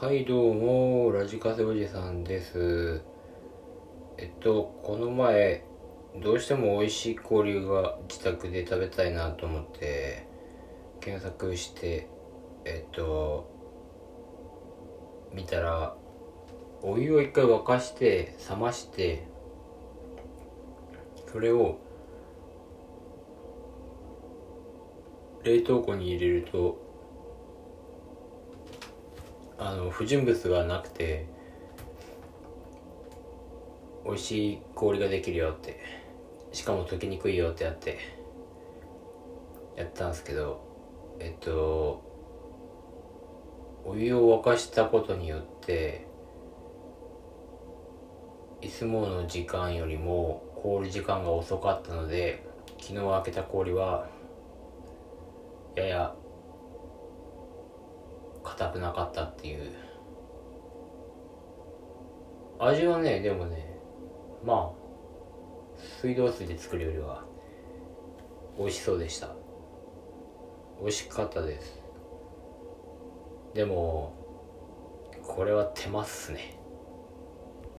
[0.00, 3.02] はいどうもラジカセおじさんです。
[4.16, 5.64] えっとこの前
[6.22, 10.28] どうしても美味しい氷が自宅で食べたいなと思って
[11.00, 12.08] 検索して
[12.64, 13.50] えっと
[15.34, 15.96] 見たら
[16.80, 19.26] お湯を一回沸かして冷まして
[21.26, 21.80] それを
[25.42, 26.87] 冷凍庫に入れると
[29.58, 31.26] あの不純物がなくて
[34.04, 35.80] 美味しい氷ができるよって
[36.52, 37.98] しかも溶けにくいよってやって
[39.76, 40.60] やったんですけど
[41.18, 42.02] えっと
[43.84, 46.06] お湯を沸かしたことによって
[48.60, 52.44] いつもの時間よりも凍る時間が遅かったので
[52.80, 54.08] 昨日開けた氷は
[55.76, 56.14] やや
[58.58, 59.70] 硬くなかったっていう。
[62.58, 63.78] 味はねでもね
[64.44, 67.22] まあ水道水で作るよりは
[68.58, 69.28] 美味しそうでした。
[70.80, 71.80] 美味しかったです。
[73.54, 74.12] でも
[75.22, 76.58] これは手間っすね。